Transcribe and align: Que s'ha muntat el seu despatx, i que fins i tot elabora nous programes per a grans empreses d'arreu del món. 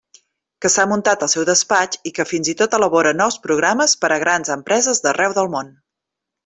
Que 0.65 0.69
s'ha 0.75 0.85
muntat 0.91 1.25
el 1.25 1.31
seu 1.33 1.45
despatx, 1.49 1.99
i 2.11 2.13
que 2.19 2.25
fins 2.31 2.51
i 2.55 2.57
tot 2.63 2.75
elabora 2.79 3.13
nous 3.21 3.39
programes 3.47 3.97
per 4.03 4.15
a 4.17 4.21
grans 4.27 4.55
empreses 4.59 5.07
d'arreu 5.09 5.41
del 5.41 5.57
món. 5.59 5.75